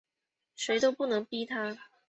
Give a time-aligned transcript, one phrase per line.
[0.55, 1.77] 谁都不能逼他